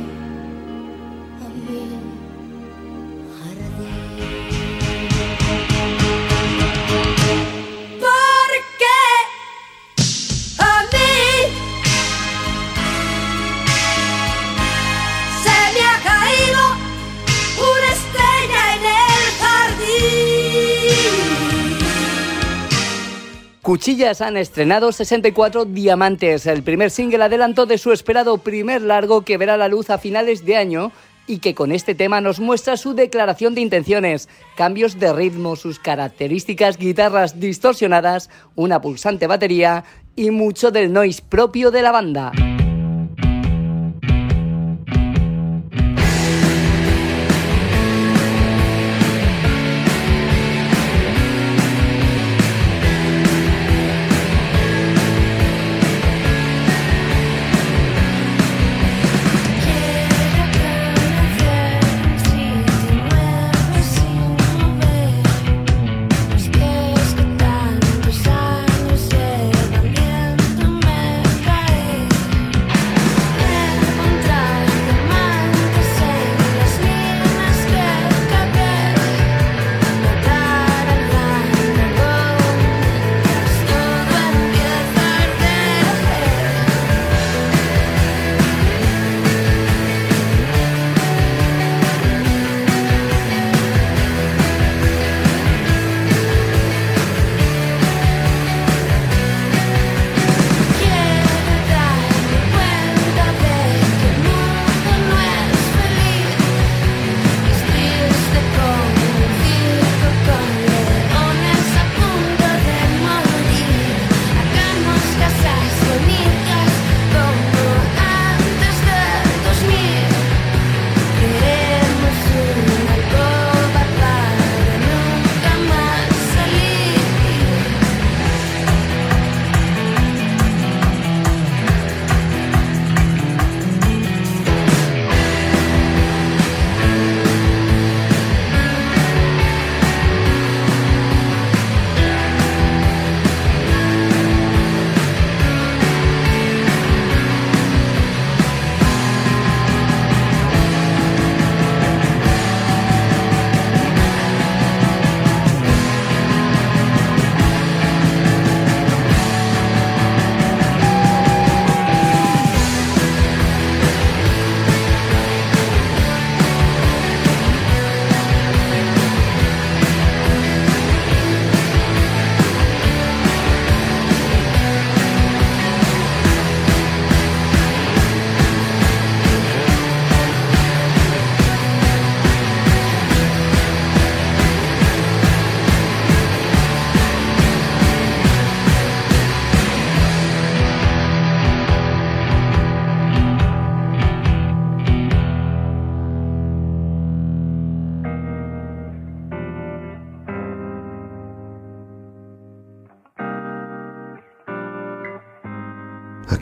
Cuchillas 23.67 24.21
han 24.21 24.37
estrenado 24.37 24.93
64 24.93 25.65
Diamantes, 25.65 26.47
el 26.47 26.63
primer 26.63 26.93
single 26.93 27.25
adelanto 27.25 27.67
de 27.67 27.79
su 27.79 27.91
esperado 27.91 28.39
primer 28.39 28.81
largo 28.81 29.23
que 29.23 29.39
verá 29.39 29.57
la 29.57 29.67
luz 29.67 29.91
a 29.91 29.99
finales 29.99 30.45
de 30.45 30.57
año 30.57 30.93
y 31.27 31.41
que 31.41 31.57
con 31.57 31.73
este 31.73 31.97
tema 31.97 32.21
nos 32.21 32.39
muestra 32.39 32.77
su 32.77 32.95
declaración 32.95 33.57
de 33.57 33.63
intenciones, 33.63 34.29
cambios 34.57 35.01
de 35.01 35.13
ritmo, 35.13 35.57
sus 35.57 35.81
características 35.81 36.79
guitarras 36.79 37.41
distorsionadas, 37.41 38.31
una 38.55 38.81
pulsante 38.81 39.27
batería 39.27 39.83
y 40.15 40.31
mucho 40.31 40.71
del 40.71 40.93
noise 40.93 41.21
propio 41.29 41.73
de 41.73 41.83
la 41.83 41.91
banda. 41.91 42.31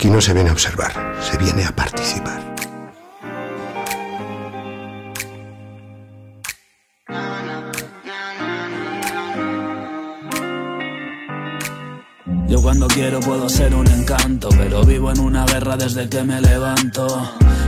Aquí 0.05 0.13
no 0.13 0.21
se 0.21 0.35
viene 0.35 0.51
a 0.51 0.53
observar, 0.53 0.93
se 1.23 1.39
viene 1.39 1.65
a 1.65 1.75
participar. 1.75 2.39
Yo 12.47 12.61
cuando 12.61 12.87
quiero 12.89 13.21
puedo 13.21 13.49
ser 13.49 13.75
un 13.75 13.87
encanto, 13.87 14.51
pero 14.51 14.85
vivo 14.85 15.11
en 15.11 15.21
una 15.21 15.47
guerra 15.47 15.79
desde 15.79 16.07
que 16.11 16.23
me 16.23 16.39
levanto. 16.39 17.07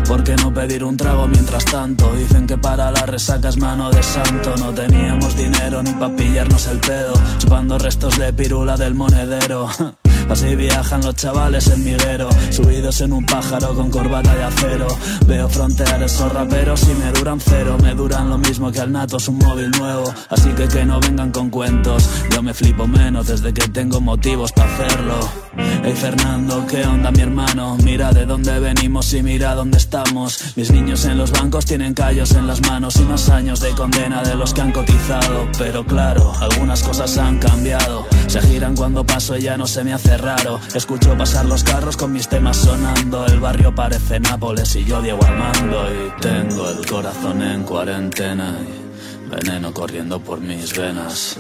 ¿Por 0.07 0.23
qué 0.23 0.37
no 0.37 0.53
pedir 0.53 0.85
un 0.85 0.99
trago 0.99 1.27
mientras 1.27 1.65
tanto? 1.65 2.13
Dicen 2.13 2.47
que 2.47 2.59
para 2.59 2.91
la 2.91 3.07
resaca 3.07 3.49
es 3.49 3.57
mano 3.57 3.91
de 3.91 4.03
santo. 4.03 4.55
No 4.59 4.75
teníamos 4.75 5.35
dinero 5.39 5.83
ni 5.83 5.95
pa' 5.95 6.15
pillarnos 6.15 6.67
el 6.67 6.81
pedo, 6.81 7.15
chupando 7.39 7.79
restos 7.79 8.19
de 8.19 8.31
pirula 8.35 8.77
del 8.77 8.95
monedero. 8.95 9.71
Así 10.29 10.57
viajan 10.57 11.03
los 11.03 11.15
chavales 11.15 11.69
en 11.69 11.85
miguero, 11.85 12.29
subidos 12.51 13.01
en 13.01 13.13
un 13.13 13.25
pájaro 13.25 13.75
con 13.75 13.91
corbata 13.91 14.35
de 14.35 14.45
acero. 14.45 14.87
Veo 15.27 15.49
frontear 15.49 16.03
esos 16.03 16.33
raperos 16.33 16.83
y 16.85 16.95
me 16.95 17.13
duran 17.13 17.41
cero, 17.41 17.77
me 17.83 17.95
duran 17.95 18.29
lo 18.29 18.39
mismo 18.39 18.71
que 18.73 18.81
al 18.81 18.93
nato 18.93 19.17
es 19.19 19.29
un 19.29 19.39
móvil 19.39 19.71
nuevo. 19.71 20.13
Así 20.29 20.51
que 20.51 20.67
que 20.69 20.85
no 20.85 21.01
vengan 21.01 21.31
con 21.31 21.49
cuentos, 21.51 22.09
yo 22.33 22.43
me 22.43 22.53
flipo 22.53 22.87
menos 22.87 23.29
desde 23.29 23.55
que 23.55 23.69
tengo 23.69 24.01
motivos 24.01 24.53
para 24.53 24.75
hacerlo. 24.75 25.47
Hey 25.85 25.95
Fernando, 25.95 26.67
¿qué 26.67 26.85
onda 26.85 27.11
mi 27.13 27.21
hermano? 27.21 27.77
Mira 27.85 28.13
de 28.13 28.27
dónde 28.27 28.59
venimos 28.59 29.15
y 29.15 29.23
mira 29.23 29.55
dónde 29.55 29.79
estamos. 29.79 30.57
Mis 30.57 30.71
niños 30.71 31.05
en 31.05 31.17
los 31.17 31.31
bancos 31.31 31.65
tienen 31.65 31.95
callos 31.95 32.33
en 32.33 32.47
las 32.47 32.61
manos 32.63 32.97
y 32.97 33.03
más 33.03 33.29
años 33.29 33.61
de 33.61 33.71
condena 33.71 34.23
de 34.23 34.35
los 34.35 34.53
que 34.53 34.63
han 34.63 34.73
cotizado. 34.73 35.49
Pero 35.59 35.87
claro, 35.87 36.33
algunas 36.41 36.83
cosas 36.83 37.17
han 37.19 37.39
cambiado. 37.39 38.07
Se 38.27 38.41
giran 38.43 38.75
cuando 38.75 39.07
paso 39.07 39.37
y 39.37 39.43
ya 39.43 39.57
no 39.57 39.67
se 39.67 39.85
me 39.85 39.93
hace 39.93 40.16
raro. 40.17 40.61
Escucho 40.75 41.17
pasar 41.17 41.45
los 41.47 41.65
carros 41.65 41.97
con 41.97 42.13
mis 42.13 42.29
temas 42.29 42.57
sonando. 42.57 43.27
El 43.27 43.41
barrio 43.41 43.75
parece 43.75 44.21
Nápoles 44.21 44.75
y 44.77 44.85
yo 44.85 45.01
Diego 45.03 45.25
Armando. 45.25 45.89
Y 45.93 46.21
tengo 46.21 46.69
el 46.71 46.87
corazón 46.87 47.43
en 47.43 47.63
cuarentena. 47.63 48.59
y 48.61 49.29
Veneno 49.29 49.73
corriendo 49.73 50.21
por 50.21 50.41
mis 50.41 50.77
venas. 50.77 51.37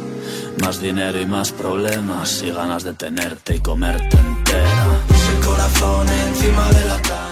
Más 0.62 0.80
dinero 0.80 1.20
y 1.20 1.26
más 1.26 1.52
problemas. 1.52 2.42
Y 2.42 2.50
ganas 2.50 2.84
de 2.84 2.94
tenerte 2.94 3.56
y 3.56 3.60
comerte 3.60 4.16
entera. 4.16 5.00
El 5.34 5.46
corazón 5.46 6.06
encima 6.08 6.68
de 6.70 6.84
la 6.86 7.02
cana. 7.02 7.25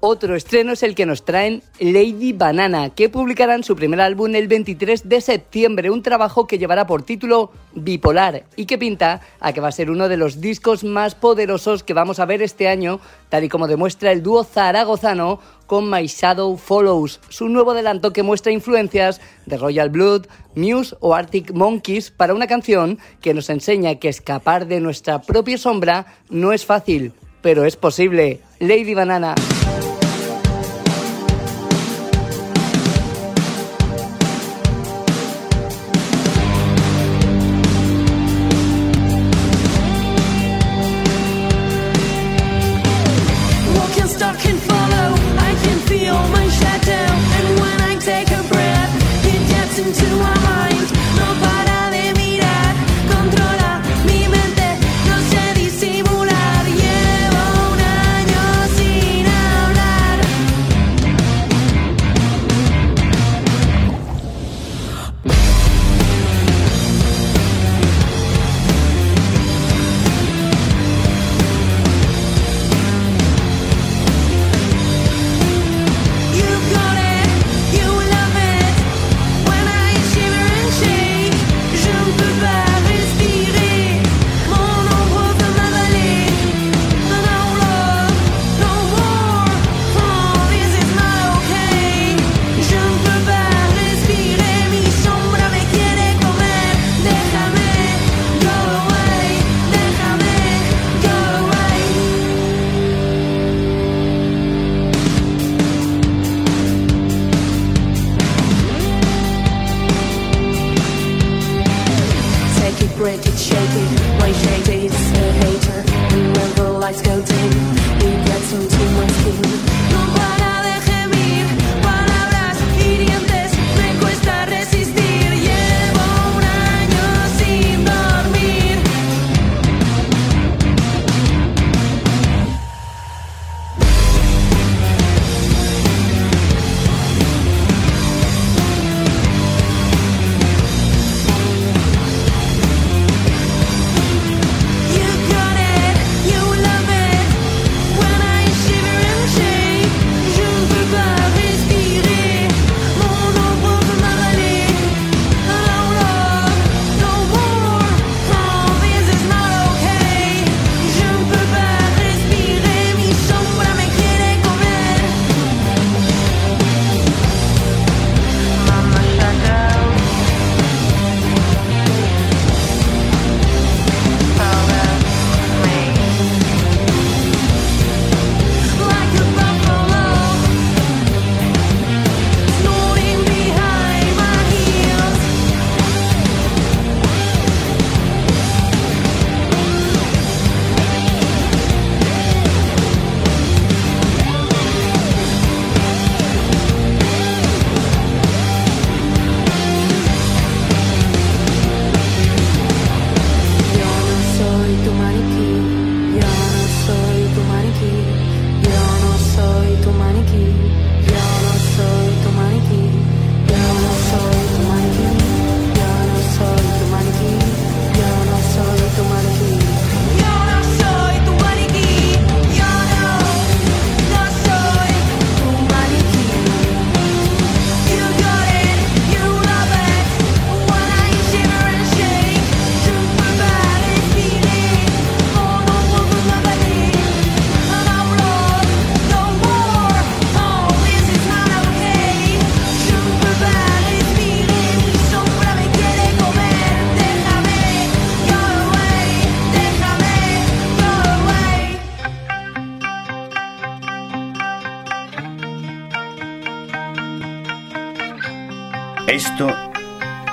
Otro 0.00 0.36
estreno 0.36 0.74
es 0.74 0.84
el 0.84 0.94
que 0.94 1.06
nos 1.06 1.24
traen 1.24 1.60
Lady 1.80 2.32
Banana, 2.32 2.90
que 2.90 3.08
publicarán 3.08 3.64
su 3.64 3.74
primer 3.74 4.00
álbum 4.00 4.32
el 4.36 4.46
23 4.46 5.08
de 5.08 5.20
septiembre, 5.20 5.90
un 5.90 6.04
trabajo 6.04 6.46
que 6.46 6.56
llevará 6.56 6.86
por 6.86 7.02
título 7.02 7.50
Bipolar 7.74 8.44
y 8.54 8.66
que 8.66 8.78
pinta 8.78 9.22
a 9.40 9.52
que 9.52 9.60
va 9.60 9.66
a 9.66 9.72
ser 9.72 9.90
uno 9.90 10.08
de 10.08 10.16
los 10.16 10.40
discos 10.40 10.84
más 10.84 11.16
poderosos 11.16 11.82
que 11.82 11.94
vamos 11.94 12.20
a 12.20 12.26
ver 12.26 12.42
este 12.42 12.68
año, 12.68 13.00
tal 13.28 13.42
y 13.42 13.48
como 13.48 13.66
demuestra 13.66 14.12
el 14.12 14.22
dúo 14.22 14.44
zaragozano 14.44 15.40
con 15.66 15.90
My 15.90 16.06
Shadow 16.06 16.56
Follows, 16.56 17.18
su 17.28 17.48
nuevo 17.48 17.72
adelanto 17.72 18.12
que 18.12 18.22
muestra 18.22 18.52
influencias 18.52 19.20
de 19.46 19.56
Royal 19.56 19.90
Blood, 19.90 20.26
Muse 20.54 20.94
o 21.00 21.12
Arctic 21.12 21.50
Monkeys 21.50 22.12
para 22.12 22.34
una 22.34 22.46
canción 22.46 23.00
que 23.20 23.34
nos 23.34 23.50
enseña 23.50 23.96
que 23.96 24.08
escapar 24.08 24.68
de 24.68 24.78
nuestra 24.78 25.22
propia 25.22 25.58
sombra 25.58 26.06
no 26.30 26.52
es 26.52 26.64
fácil, 26.64 27.14
pero 27.42 27.64
es 27.64 27.74
posible. 27.74 28.42
Lady 28.60 28.94
Banana. 28.94 29.34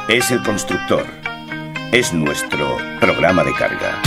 Es 0.08 0.32
el 0.32 0.42
constructor. 0.42 1.06
Es 1.92 2.12
nuestro 2.12 2.78
programa 3.00 3.44
de 3.44 3.54
carga. 3.54 4.05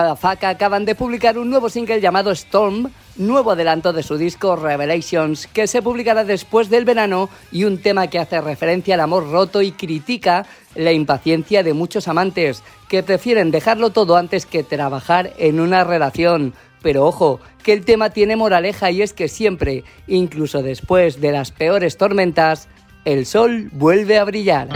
llamada 0.00 0.48
acaban 0.48 0.84
de 0.84 0.94
publicar 0.94 1.38
un 1.38 1.50
nuevo 1.50 1.68
single 1.68 2.00
llamado 2.00 2.30
Storm, 2.30 2.90
nuevo 3.16 3.50
adelanto 3.50 3.92
de 3.92 4.02
su 4.02 4.16
disco 4.16 4.56
Revelations, 4.56 5.46
que 5.46 5.66
se 5.66 5.82
publicará 5.82 6.24
después 6.24 6.70
del 6.70 6.84
verano 6.84 7.28
y 7.52 7.64
un 7.64 7.78
tema 7.78 8.06
que 8.06 8.18
hace 8.18 8.40
referencia 8.40 8.94
al 8.94 9.00
amor 9.00 9.30
roto 9.30 9.62
y 9.62 9.72
critica 9.72 10.46
la 10.74 10.92
impaciencia 10.92 11.62
de 11.62 11.74
muchos 11.74 12.08
amantes, 12.08 12.62
que 12.88 13.02
prefieren 13.02 13.50
dejarlo 13.50 13.90
todo 13.90 14.16
antes 14.16 14.46
que 14.46 14.62
trabajar 14.62 15.32
en 15.38 15.60
una 15.60 15.84
relación. 15.84 16.54
Pero 16.82 17.06
ojo, 17.06 17.40
que 17.62 17.72
el 17.72 17.84
tema 17.84 18.10
tiene 18.10 18.36
moraleja 18.36 18.90
y 18.90 19.02
es 19.02 19.12
que 19.12 19.28
siempre, 19.28 19.84
incluso 20.06 20.62
después 20.62 21.20
de 21.20 21.32
las 21.32 21.50
peores 21.50 21.98
tormentas, 21.98 22.68
el 23.04 23.26
sol 23.26 23.68
vuelve 23.72 24.18
a 24.18 24.24
brillar. 24.24 24.68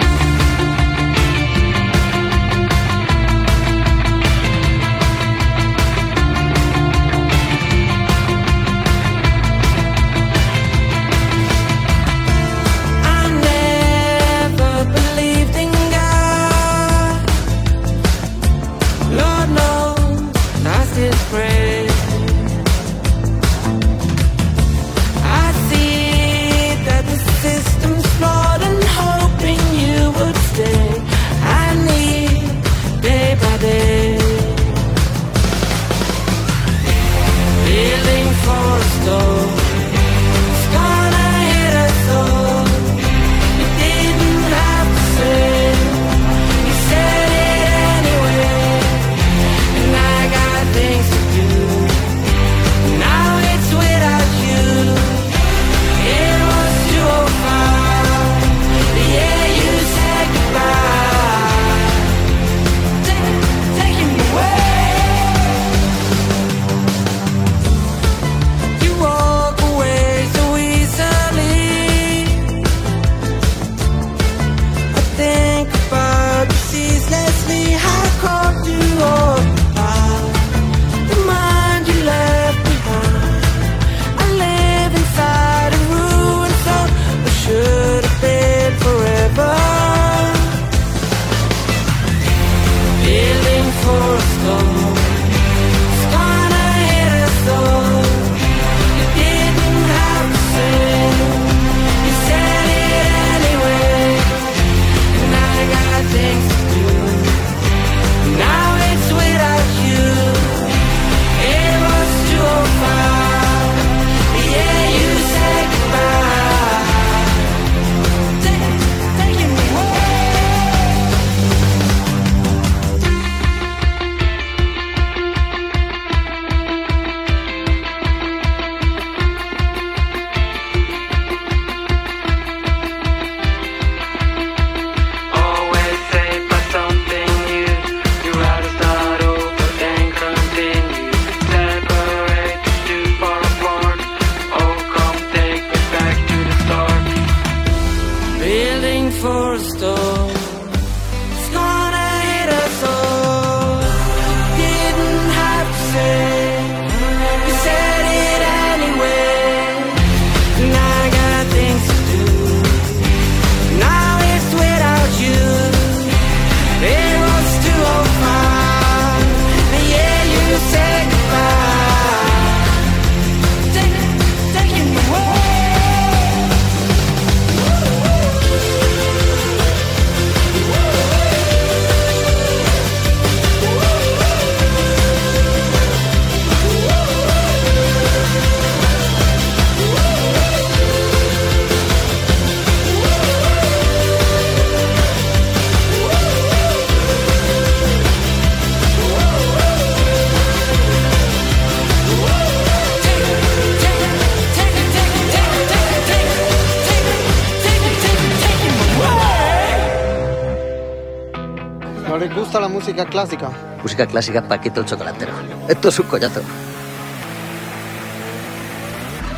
Música 212.95 213.11
clásica. 213.11 213.51
Música 213.83 214.07
clásica, 214.07 214.43
Paquito 214.43 214.81
el 214.81 214.87
chocolatero. 214.87 215.33
Esto 215.69 215.89
es 215.89 215.99
un 215.99 216.07
collazo. 216.07 216.41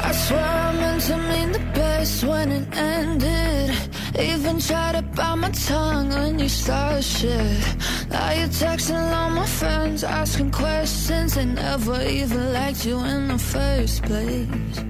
I 0.04 0.12
swear 0.12 0.40
I 0.40 0.72
meant 0.78 1.02
to 1.06 1.16
mean 1.16 1.52
the 1.52 1.60
best 1.74 2.22
when 2.24 2.52
it 2.52 2.66
ended. 2.76 3.72
Even 4.18 4.58
tried 4.58 4.96
to 4.96 5.02
bite 5.02 5.36
my 5.36 5.50
tongue 5.50 6.10
when 6.10 6.38
you 6.38 6.48
started 6.48 7.02
shit. 7.02 7.76
Now 8.10 8.30
you're 8.32 8.48
texting 8.48 9.00
all 9.12 9.30
my 9.30 9.46
friends, 9.46 10.04
asking 10.04 10.50
questions. 10.50 11.34
They 11.34 11.46
never 11.46 12.02
even 12.02 12.52
liked 12.52 12.84
you 12.84 12.98
in 13.04 13.28
the 13.28 13.38
first 13.38 14.02
place. 14.02 14.84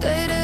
Dated 0.00 0.43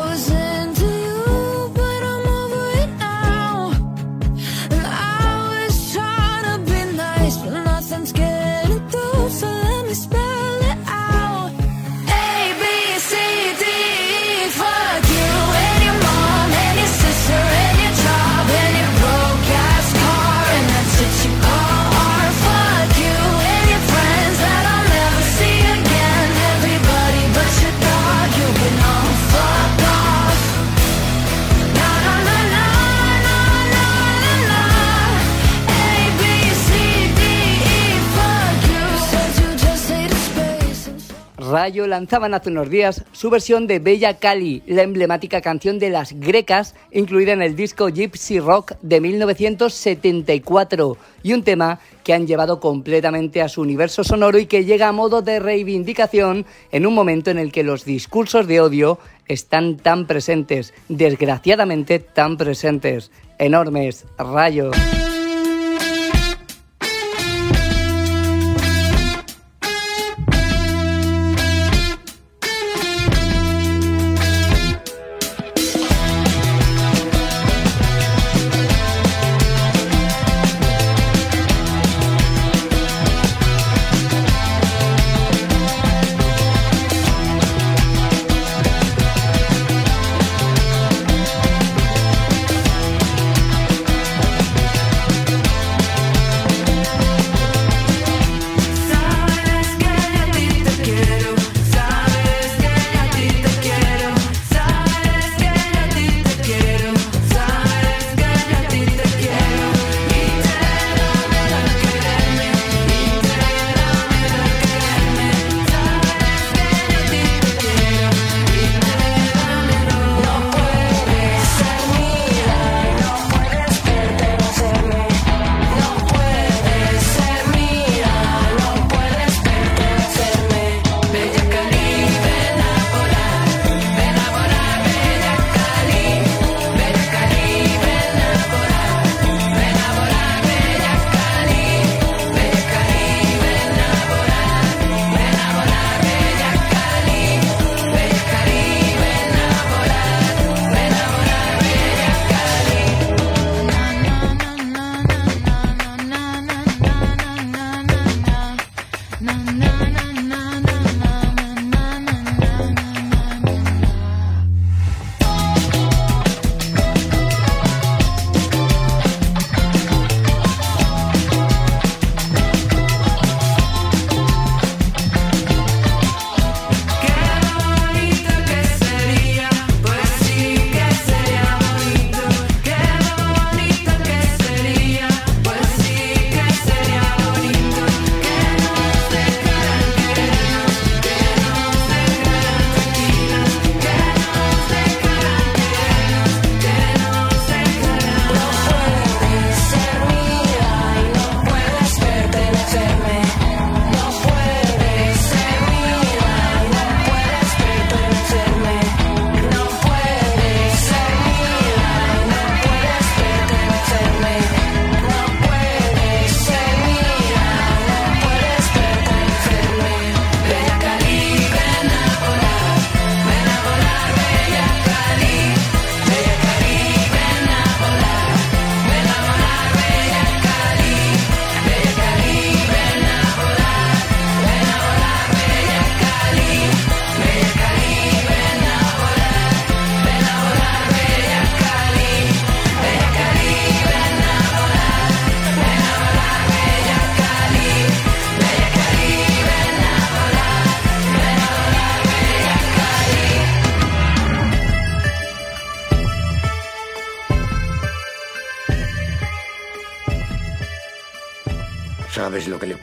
Rayo 41.51 41.85
lanzaban 41.85 42.33
hace 42.33 42.49
unos 42.49 42.69
días 42.69 43.03
su 43.11 43.29
versión 43.29 43.67
de 43.67 43.79
Bella 43.79 44.19
Cali, 44.19 44.63
la 44.67 44.83
emblemática 44.83 45.41
canción 45.41 45.79
de 45.79 45.89
las 45.89 46.13
grecas, 46.13 46.75
incluida 46.91 47.33
en 47.33 47.41
el 47.41 47.57
disco 47.57 47.89
Gypsy 47.89 48.39
Rock 48.39 48.75
de 48.81 49.01
1974, 49.01 50.97
y 51.23 51.33
un 51.33 51.43
tema 51.43 51.79
que 52.05 52.13
han 52.13 52.25
llevado 52.25 52.61
completamente 52.61 53.41
a 53.41 53.49
su 53.49 53.59
universo 53.59 54.05
sonoro 54.05 54.39
y 54.39 54.45
que 54.45 54.63
llega 54.63 54.87
a 54.87 54.93
modo 54.93 55.21
de 55.21 55.41
reivindicación 55.41 56.45
en 56.71 56.85
un 56.85 56.95
momento 56.95 57.31
en 57.31 57.37
el 57.37 57.51
que 57.51 57.63
los 57.63 57.83
discursos 57.83 58.47
de 58.47 58.61
odio 58.61 58.97
están 59.27 59.75
tan 59.75 60.07
presentes, 60.07 60.73
desgraciadamente 60.87 61.99
tan 61.99 62.37
presentes, 62.37 63.11
enormes, 63.37 64.05
Rayo. 64.17 64.71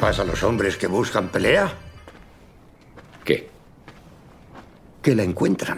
pasa 0.08 0.22
a 0.22 0.24
los 0.24 0.42
hombres 0.42 0.78
que 0.78 0.86
buscan 0.86 1.28
pelea? 1.28 1.70
¿Qué? 3.26 3.50
Que 5.02 5.14
la 5.14 5.22
encuentran. 5.22 5.76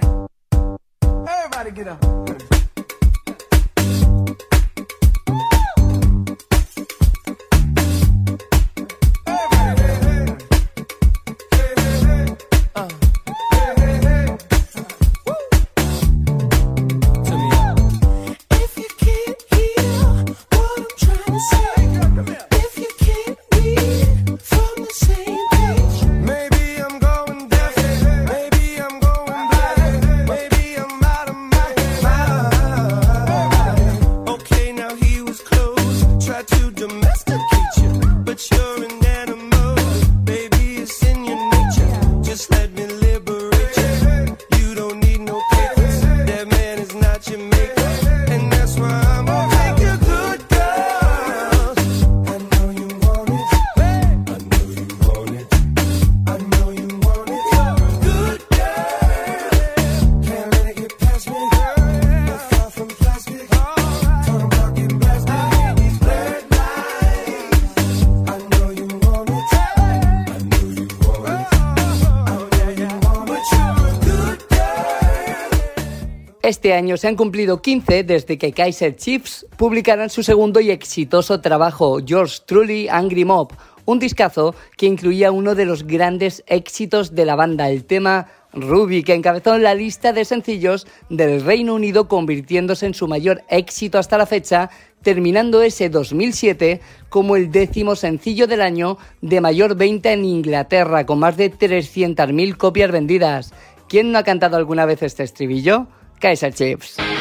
años 76.81 77.01
se 77.01 77.09
han 77.09 77.17
cumplido 77.17 77.61
15 77.61 78.05
desde 78.05 78.39
que 78.39 78.53
Kaiser 78.53 78.97
Chiefs 78.97 79.47
publicaran 79.59 80.09
su 80.09 80.23
segundo 80.23 80.61
y 80.61 80.71
exitoso 80.71 81.43
trabajo, 81.43 82.01
Yours 82.01 82.45
Truly 82.47 82.89
Angry 82.89 83.27
Mob, 83.27 83.53
un 83.85 83.99
discazo 83.99 84.55
que 84.79 84.87
incluía 84.87 85.31
uno 85.31 85.55
de 85.55 85.67
los 85.67 85.87
grandes 85.87 86.43
éxitos 86.47 87.15
de 87.15 87.27
la 87.27 87.37
banda, 87.37 87.69
el 87.69 87.85
tema 87.85 88.29
Ruby, 88.55 89.03
que 89.03 89.13
encabezó 89.13 89.59
la 89.59 89.75
lista 89.75 90.15
de 90.15 90.25
sencillos 90.25 90.87
del 91.11 91.45
Reino 91.45 91.75
Unido, 91.75 92.09
convirtiéndose 92.09 92.87
en 92.87 92.95
su 92.95 93.07
mayor 93.07 93.43
éxito 93.51 93.99
hasta 93.99 94.17
la 94.17 94.25
fecha, 94.25 94.71
terminando 95.03 95.61
ese 95.61 95.91
2007 95.91 96.81
como 97.11 97.37
el 97.37 97.51
décimo 97.51 97.95
sencillo 97.95 98.47
del 98.47 98.63
año 98.63 98.97
de 99.21 99.43
mayor 99.43 99.77
venta 99.77 100.13
en 100.13 100.25
Inglaterra, 100.25 101.05
con 101.05 101.19
más 101.19 101.37
de 101.37 101.53
300.000 101.53 102.57
copias 102.57 102.91
vendidas. 102.91 103.53
¿Quién 103.87 104.13
no 104.13 104.19
ha 104.19 104.25
cantado 104.25 104.57
alguna 104.57 104.87
vez 104.87 105.03
este 105.03 105.25
estribillo? 105.25 105.89
Keizer 106.21 106.51
Chips. 106.53 107.20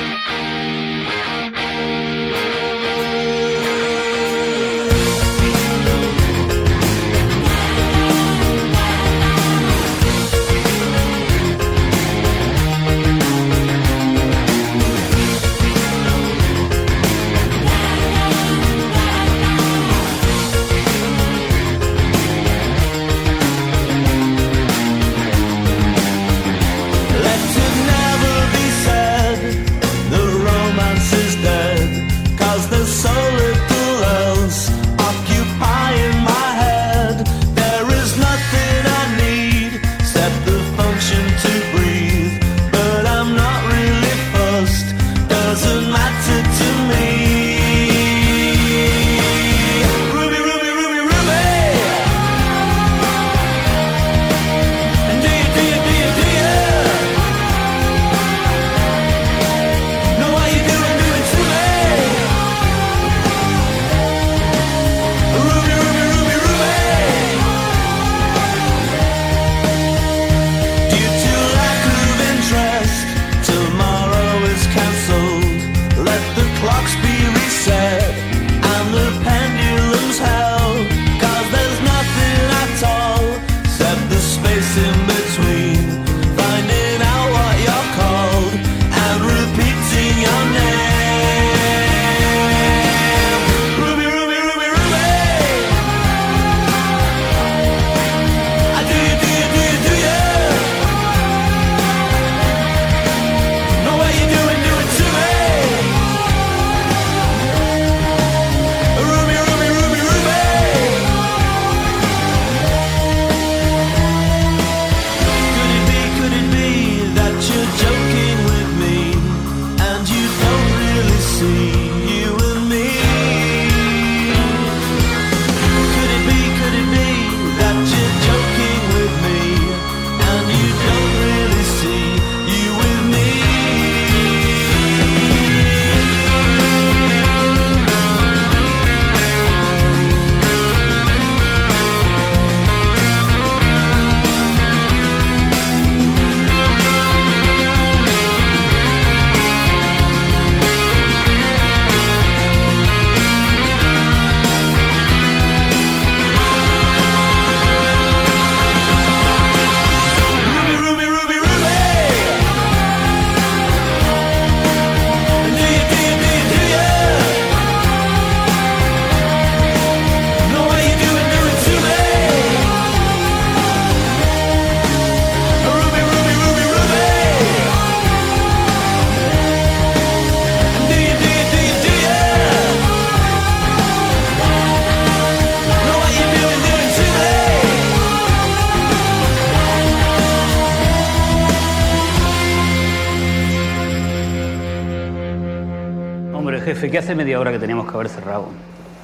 Que 196.89 196.97
hace 196.97 197.15
media 197.15 197.39
hora 197.39 197.51
que 197.51 197.59
teníamos 197.59 197.89
que 197.89 197.95
haber 197.95 198.09
cerrado. 198.09 198.47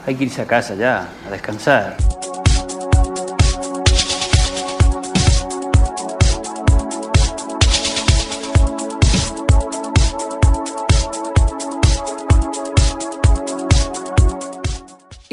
Hay 0.06 0.16
que 0.16 0.26
irse 0.26 0.42
a 0.42 0.46
casa 0.46 0.76
ya, 0.76 1.08
a 1.28 1.32
descansar. 1.32 1.98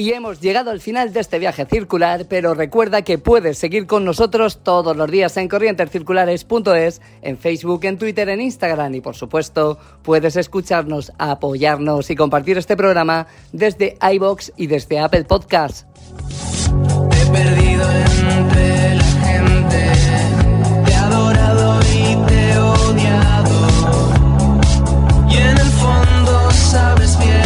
Y 0.03 0.13
hemos 0.15 0.41
llegado 0.41 0.73
al 0.73 0.81
final 0.81 1.13
de 1.13 1.21
este 1.21 1.39
viaje 1.39 1.65
circular, 1.65 2.27
pero 2.29 2.55
recuerda 2.55 3.03
que 3.03 3.19
puedes 3.19 3.57
seguir 3.57 3.87
con 3.87 4.05
nosotros 4.05 4.59
todos 4.65 4.97
los 4.97 5.09
días 5.09 5.37
en 5.37 5.49
corrientescirculares.es, 5.49 7.01
en 7.23 7.39
Facebook, 7.39 7.85
en 7.85 7.99
Twitter, 7.99 8.29
en 8.29 8.41
Instagram 8.41 8.97
y 8.97 9.01
por 9.01 9.15
supuesto 9.15 9.79
puedes 10.03 10.35
escucharnos, 10.35 11.13
apoyarnos 11.19 12.11
y 12.11 12.17
compartir 12.17 12.59
este 12.59 12.77
programa 12.77 13.29
desde 13.53 13.97
iBox 14.15 14.53
y 14.57 14.67
desde 14.67 14.99
Apple 14.99 15.23
Podcast. 15.23 15.87
Te 17.09 17.23
he 17.23 17.27
perdido 17.27 17.89
entre 17.93 18.97
la 18.97 19.05
gente, 19.05 19.93
te 20.85 20.91
he 20.91 20.95
adorado 20.97 21.81
y 21.83 22.17
te 22.27 22.51
he 22.51 22.59
odiado. 22.59 23.69
Y 25.31 25.37
en 25.37 25.59
el 25.59 25.71
fondo 25.71 26.51
sabes 26.51 27.17
bien 27.21 27.42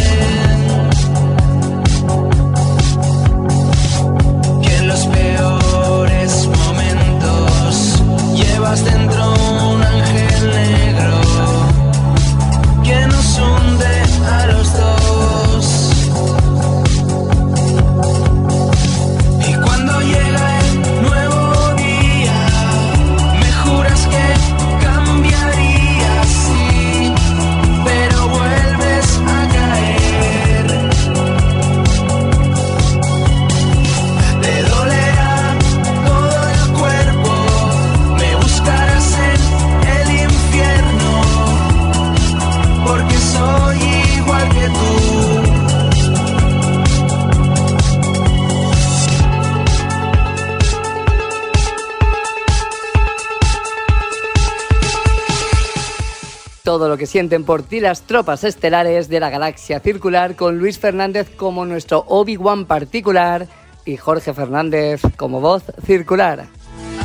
Todo 56.67 56.89
lo 56.89 56.97
que 56.97 57.07
sienten 57.07 57.45
por 57.45 57.63
ti 57.63 57.79
las 57.79 58.03
tropas 58.03 58.43
estelares 58.43 59.09
de 59.09 59.21
la 59.21 59.31
galaxia 59.31 59.79
circular 59.79 60.35
con 60.35 60.59
Luis 60.59 60.81
Fernández 60.81 61.29
como 61.37 61.65
nuestro 61.65 62.05
Obi-Wan 62.09 62.65
particular 62.65 63.47
y 63.85 63.97
Jorge 63.97 64.35
Fernández 64.35 65.01
como 65.17 65.41
voz 65.41 65.63
circular. 65.87 66.49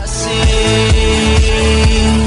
Todo 0.03 2.20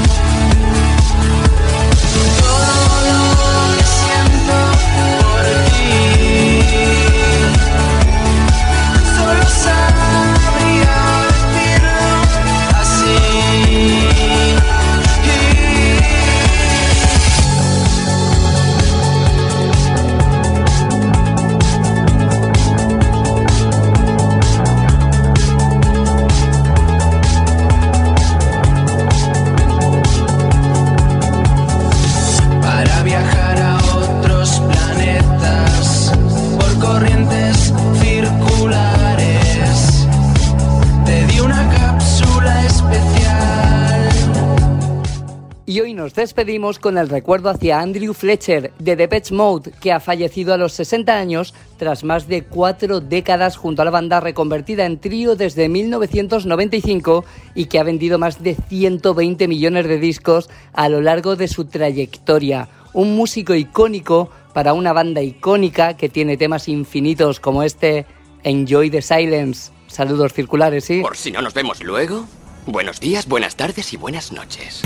despedimos 46.25 46.79
con 46.79 46.97
el 46.97 47.07
recuerdo 47.07 47.51
hacia 47.51 47.79
Andrew 47.79 48.11
Fletcher 48.11 48.73
de 48.79 48.95
Depeche 48.95 49.31
Mode, 49.31 49.71
que 49.79 49.91
ha 49.91 49.99
fallecido 49.99 50.55
a 50.55 50.57
los 50.57 50.73
60 50.73 51.15
años 51.15 51.53
tras 51.77 52.03
más 52.03 52.27
de 52.27 52.41
cuatro 52.43 52.99
décadas 52.99 53.57
junto 53.57 53.83
a 53.83 53.85
la 53.85 53.91
banda 53.91 54.19
reconvertida 54.21 54.87
en 54.87 54.97
trío 54.97 55.35
desde 55.35 55.69
1995 55.69 57.25
y 57.53 57.65
que 57.65 57.77
ha 57.77 57.83
vendido 57.83 58.17
más 58.17 58.41
de 58.41 58.55
120 58.55 59.47
millones 59.47 59.87
de 59.87 59.99
discos 59.99 60.49
a 60.73 60.89
lo 60.89 60.99
largo 60.99 61.35
de 61.35 61.47
su 61.47 61.65
trayectoria. 61.65 62.69
Un 62.93 63.15
músico 63.15 63.53
icónico 63.53 64.31
para 64.51 64.73
una 64.73 64.93
banda 64.93 65.21
icónica 65.21 65.95
que 65.95 66.09
tiene 66.09 66.37
temas 66.37 66.67
infinitos 66.67 67.39
como 67.39 67.61
este 67.61 68.07
Enjoy 68.43 68.89
the 68.89 69.03
Silence. 69.03 69.71
Saludos 69.85 70.33
circulares, 70.33 70.85
¿sí? 70.85 71.01
Por 71.01 71.17
si 71.17 71.29
no 71.29 71.43
nos 71.43 71.53
vemos 71.53 71.83
luego, 71.83 72.25
buenos 72.65 72.99
días, 72.99 73.27
buenas 73.27 73.55
tardes 73.55 73.93
y 73.93 73.97
buenas 73.97 74.31
noches. 74.31 74.81